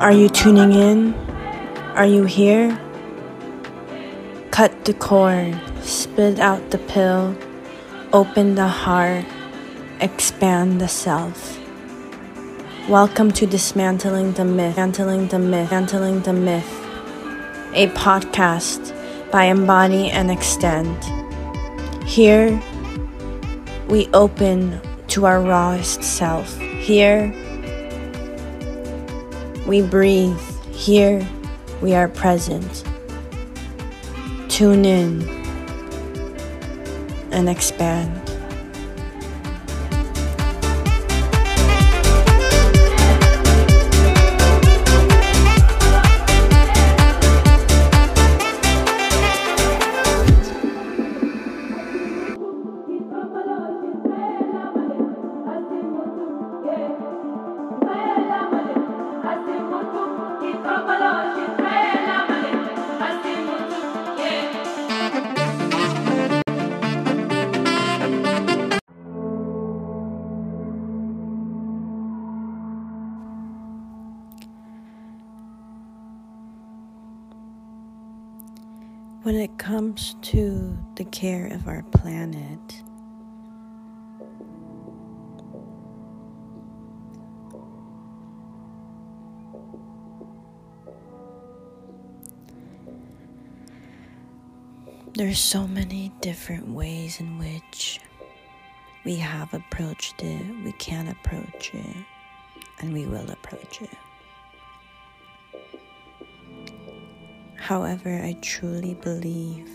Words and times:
Are 0.00 0.12
you 0.12 0.30
tuning 0.30 0.72
in? 0.72 1.12
Are 1.94 2.06
you 2.06 2.24
here? 2.24 2.70
Cut 4.50 4.86
the 4.86 4.94
cord, 4.94 5.60
spit 5.82 6.38
out 6.38 6.70
the 6.70 6.78
pill, 6.78 7.36
open 8.10 8.54
the 8.54 8.66
heart, 8.66 9.26
expand 10.00 10.80
the 10.80 10.88
self. 10.88 11.60
Welcome 12.88 13.30
to 13.32 13.46
Dismantling 13.46 14.32
the 14.32 14.46
Myth, 14.46 14.76
Dismantling 14.76 15.28
the 15.28 15.38
Myth, 15.38 15.68
Dismantling 15.68 16.22
the 16.22 16.32
Myth, 16.32 16.70
a 17.74 17.88
podcast 17.88 18.96
by 19.30 19.44
Embody 19.44 20.10
and 20.10 20.30
Extend. 20.30 20.96
Here, 22.04 22.58
we 23.90 24.08
open 24.14 24.80
to 25.08 25.26
our 25.26 25.42
rawest 25.42 26.02
self. 26.02 26.56
Here, 26.56 27.34
we 29.70 29.80
breathe. 29.80 30.36
Here, 30.72 31.24
we 31.80 31.94
are 31.94 32.08
present. 32.08 32.82
Tune 34.48 34.84
in 34.84 35.22
and 37.30 37.48
expand. 37.48 38.29
When 79.22 79.34
it 79.34 79.58
comes 79.58 80.16
to 80.22 80.78
the 80.96 81.04
care 81.04 81.48
of 81.48 81.68
our 81.68 81.82
planet, 81.92 82.58
there's 95.14 95.38
so 95.38 95.66
many 95.68 96.10
different 96.22 96.68
ways 96.68 97.20
in 97.20 97.38
which 97.38 98.00
we 99.04 99.16
have 99.16 99.52
approached 99.52 100.22
it, 100.22 100.64
we 100.64 100.72
can 100.72 101.08
approach 101.08 101.74
it, 101.74 101.96
and 102.78 102.94
we 102.94 103.04
will 103.04 103.30
approach 103.30 103.82
it. 103.82 103.90
However, 107.60 108.20
I 108.24 108.38
truly 108.40 108.94
believe 108.94 109.68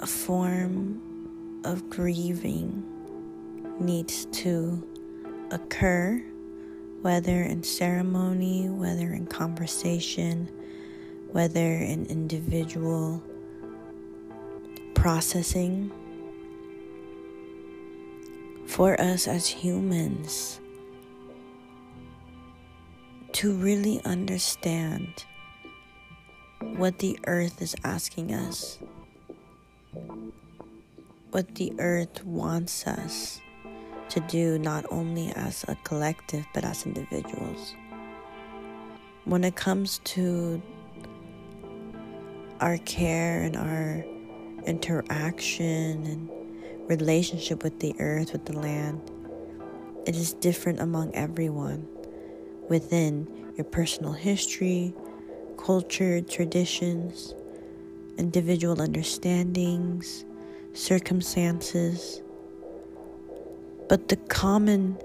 a 0.00 0.06
form 0.06 1.00
of 1.64 1.88
grieving 1.88 2.82
needs 3.78 4.24
to 4.32 4.84
occur, 5.52 6.20
whether 7.02 7.42
in 7.42 7.62
ceremony, 7.62 8.68
whether 8.68 9.12
in 9.12 9.26
conversation, 9.26 10.50
whether 11.30 11.76
in 11.76 12.06
individual 12.06 13.22
processing. 14.94 15.92
For 18.66 19.00
us 19.00 19.28
as 19.28 19.46
humans 19.46 20.58
to 23.34 23.54
really 23.54 24.00
understand 24.04 25.24
what 26.76 26.98
the 26.98 27.18
earth 27.26 27.60
is 27.60 27.74
asking 27.84 28.32
us, 28.32 28.78
what 31.30 31.54
the 31.56 31.72
earth 31.78 32.24
wants 32.24 32.86
us 32.86 33.40
to 34.08 34.20
do, 34.20 34.58
not 34.58 34.84
only 34.90 35.32
as 35.34 35.64
a 35.68 35.74
collective 35.84 36.46
but 36.54 36.64
as 36.64 36.86
individuals. 36.86 37.74
When 39.24 39.44
it 39.44 39.56
comes 39.56 39.98
to 40.04 40.60
our 42.60 42.78
care 42.78 43.42
and 43.42 43.56
our 43.56 44.04
interaction 44.66 46.04
and 46.04 46.30
relationship 46.88 47.62
with 47.62 47.80
the 47.80 47.94
earth, 47.98 48.32
with 48.32 48.44
the 48.44 48.58
land, 48.58 49.00
it 50.06 50.16
is 50.16 50.34
different 50.34 50.80
among 50.80 51.14
everyone 51.14 51.86
within 52.68 53.52
your 53.56 53.64
personal 53.64 54.12
history, 54.12 54.94
culture, 55.62 56.20
traditions, 56.20 57.34
individual 58.18 58.82
understandings, 58.82 60.24
circumstances. 60.74 62.20
But 63.88 64.08
the 64.08 64.16
common 64.16 64.98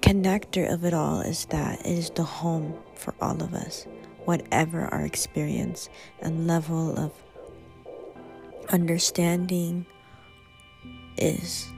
connector 0.00 0.70
of 0.70 0.84
it 0.84 0.92
all 0.92 1.20
is 1.20 1.46
that 1.46 1.80
it 1.80 1.98
is 1.98 2.10
the 2.10 2.24
home 2.24 2.74
for 2.94 3.14
all 3.22 3.42
of 3.42 3.54
us, 3.54 3.86
whatever 4.26 4.82
our 4.92 5.02
experience 5.02 5.88
and 6.20 6.46
level 6.46 6.98
of 6.98 7.12
understanding 8.68 9.86
is. 11.16 11.72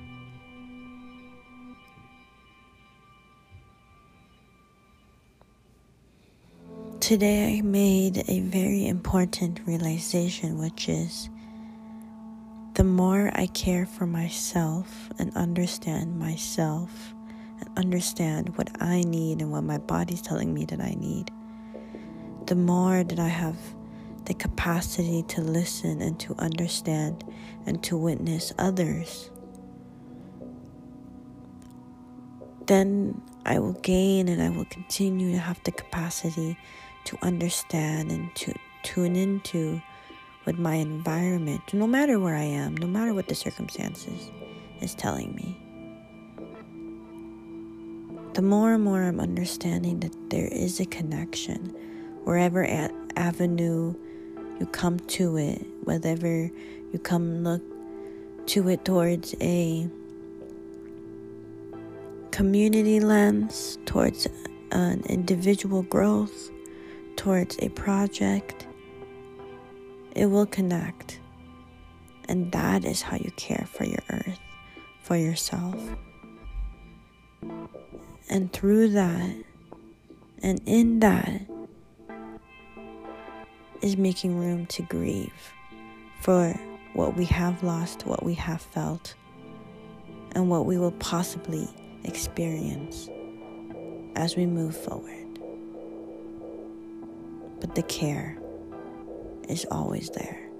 Today 7.04 7.58
I 7.58 7.60
made 7.60 8.24
a 8.28 8.40
very 8.40 8.86
important 8.86 9.60
realization, 9.66 10.56
which 10.56 10.88
is 10.88 11.28
the 12.72 12.82
more 12.82 13.30
I 13.34 13.46
care 13.48 13.84
for 13.84 14.06
myself 14.06 15.10
and 15.18 15.30
understand 15.36 16.18
myself 16.18 17.12
and 17.60 17.68
understand 17.76 18.56
what 18.56 18.70
I 18.80 19.02
need 19.02 19.42
and 19.42 19.52
what 19.52 19.64
my 19.64 19.76
body's 19.76 20.22
telling 20.22 20.54
me 20.54 20.64
that 20.64 20.80
I 20.80 20.94
need, 20.98 21.30
the 22.46 22.54
more 22.54 23.04
that 23.04 23.18
I 23.18 23.28
have 23.28 23.58
the 24.24 24.32
capacity 24.32 25.24
to 25.24 25.42
listen 25.42 26.00
and 26.00 26.18
to 26.20 26.34
understand 26.38 27.22
and 27.66 27.82
to 27.82 27.98
witness 27.98 28.54
others. 28.58 29.30
Then 32.64 33.20
I 33.44 33.58
will 33.58 33.74
gain 33.74 34.26
and 34.28 34.40
I 34.40 34.48
will 34.48 34.64
continue 34.64 35.32
to 35.32 35.38
have 35.38 35.62
the 35.64 35.72
capacity 35.72 36.56
to 37.04 37.18
understand 37.22 38.10
and 38.10 38.34
to 38.36 38.54
tune 38.82 39.16
into 39.16 39.80
what 40.44 40.58
my 40.58 40.74
environment, 40.74 41.62
no 41.72 41.86
matter 41.86 42.18
where 42.20 42.36
I 42.36 42.42
am, 42.42 42.76
no 42.76 42.86
matter 42.86 43.14
what 43.14 43.28
the 43.28 43.34
circumstances, 43.34 44.30
is 44.80 44.94
telling 44.94 45.34
me. 45.34 45.56
The 48.34 48.42
more 48.42 48.74
and 48.74 48.84
more 48.84 49.02
I'm 49.02 49.20
understanding 49.20 50.00
that 50.00 50.14
there 50.30 50.48
is 50.48 50.80
a 50.80 50.86
connection, 50.86 51.74
wherever 52.24 52.66
avenue 53.16 53.94
you 54.58 54.66
come 54.66 54.98
to 54.98 55.36
it, 55.36 55.64
whatever 55.84 56.50
you 56.92 56.98
come 56.98 57.44
look 57.44 57.62
to 58.46 58.68
it 58.68 58.84
towards 58.84 59.34
a 59.40 59.88
community 62.32 63.00
lens, 63.00 63.78
towards 63.86 64.26
an 64.72 65.02
individual 65.08 65.82
growth, 65.82 66.50
towards 67.24 67.56
a 67.60 67.70
project, 67.70 68.66
it 70.14 70.26
will 70.26 70.44
connect. 70.44 71.20
And 72.28 72.52
that 72.52 72.84
is 72.84 73.00
how 73.00 73.16
you 73.16 73.30
care 73.36 73.66
for 73.66 73.86
your 73.86 74.02
earth, 74.10 74.38
for 75.00 75.16
yourself. 75.16 75.74
And 78.28 78.52
through 78.52 78.90
that, 78.90 79.36
and 80.42 80.60
in 80.66 81.00
that, 81.00 81.40
is 83.80 83.96
making 83.96 84.38
room 84.38 84.66
to 84.66 84.82
grieve 84.82 85.54
for 86.20 86.52
what 86.92 87.16
we 87.16 87.24
have 87.24 87.62
lost, 87.62 88.04
what 88.04 88.22
we 88.22 88.34
have 88.34 88.60
felt, 88.60 89.14
and 90.32 90.50
what 90.50 90.66
we 90.66 90.76
will 90.76 90.92
possibly 90.92 91.66
experience 92.04 93.08
as 94.14 94.36
we 94.36 94.44
move 94.44 94.76
forward 94.76 95.23
but 97.64 97.74
the 97.74 97.82
care 97.84 98.36
is 99.48 99.64
always 99.70 100.10
there. 100.10 100.50